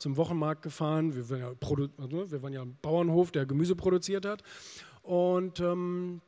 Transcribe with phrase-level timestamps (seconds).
[0.00, 1.14] zum Wochenmarkt gefahren.
[1.14, 1.48] Wir waren ja,
[1.98, 4.42] also wir waren ja ein Bauernhof, der Gemüse produziert hat.
[5.02, 6.22] Und ähm,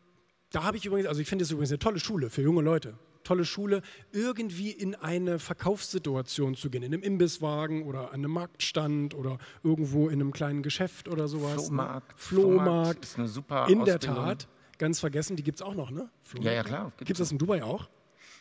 [0.50, 2.94] da habe ich übrigens, also ich finde es übrigens eine tolle Schule für junge Leute.
[3.24, 9.14] Tolle Schule, irgendwie in eine Verkaufssituation zu gehen, in einem Imbisswagen oder an einem Marktstand
[9.14, 11.66] oder irgendwo in einem kleinen Geschäft oder sowas.
[11.66, 12.20] Flohmarkt.
[12.20, 13.04] Flohmarkt.
[13.04, 14.24] ist eine super In der Ausbildung.
[14.24, 16.10] Tat, ganz vergessen, die gibt es auch noch, ne?
[16.40, 16.92] Ja, ja, klar.
[16.98, 17.88] Gibt es das in Dubai auch?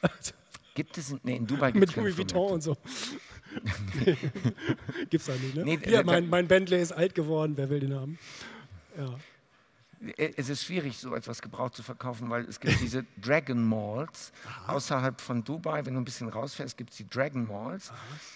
[0.73, 2.77] Gibt es in, nee, in Dubai gibt Mit Louis Vuitton und so.
[5.09, 5.63] Gibt's da nicht, ne?
[5.63, 8.17] Nee, Hier, mein, mein Bentley ist alt geworden, wer will den haben?
[8.97, 9.15] Ja.
[10.17, 14.31] Äh, Es ist schwierig, so etwas gebraucht zu verkaufen, weil es gibt diese Dragon Malls
[14.67, 15.85] außerhalb von Dubai.
[15.85, 17.91] Wenn du ein bisschen rausfährst, gibt es die Dragon Malls.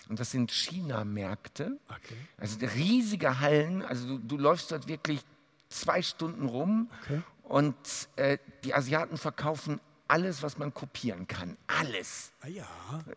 [0.09, 1.77] Und das sind China-Märkte.
[1.89, 2.15] Okay.
[2.37, 3.81] Also riesige Hallen.
[3.81, 5.21] Also du, du läufst dort wirklich
[5.69, 6.89] zwei Stunden rum.
[7.03, 7.21] Okay.
[7.43, 7.75] Und
[8.15, 11.57] äh, die Asiaten verkaufen alles, was man kopieren kann.
[11.67, 12.31] Alles.
[12.41, 12.67] Ah ja.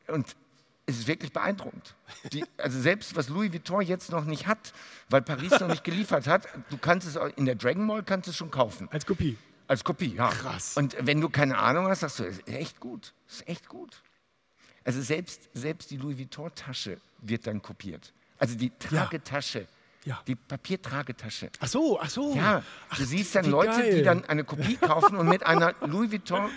[0.09, 0.37] Und
[0.89, 1.95] es ist wirklich beeindruckend.
[2.33, 4.73] Die, also selbst was Louis Vuitton jetzt noch nicht hat,
[5.11, 8.31] weil Paris noch nicht geliefert hat, du kannst es in der Dragon Mall kannst du
[8.31, 8.89] es schon kaufen.
[8.91, 9.37] Als Kopie.
[9.67, 10.31] Als Kopie, ja.
[10.31, 10.79] Krass.
[10.79, 13.13] Und wenn du keine Ahnung hast, sagst du, das ist echt gut.
[13.27, 14.03] Das ist echt gut.
[14.83, 18.15] Also selbst, selbst die Louis Vuitton-Tasche wird dann kopiert.
[18.39, 19.67] Also die Tragetasche.
[20.05, 20.23] Ja.
[20.27, 21.51] Die Papiertragetasche.
[21.61, 22.35] Ach so, ach so.
[22.35, 23.97] Ja, ach, du siehst dann Leute, geil.
[23.97, 26.49] die dann eine Kopie kaufen und mit einer Louis Vuitton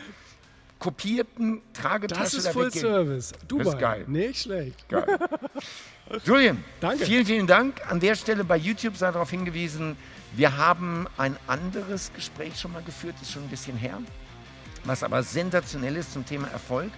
[0.82, 2.82] kopierten Tragetasche Das ist Full weggehen.
[2.82, 3.32] Service.
[3.48, 3.76] Dubai.
[3.76, 4.06] geil.
[4.08, 4.90] Nicht schlecht.
[4.90, 5.06] Geil.
[6.26, 7.06] Julian, Danke.
[7.06, 7.80] vielen, vielen Dank.
[7.90, 9.96] An der Stelle bei YouTube sei darauf hingewiesen,
[10.36, 14.00] wir haben ein anderes Gespräch schon mal geführt, ist schon ein bisschen her,
[14.84, 16.92] was aber sensationell ist zum Thema Erfolg.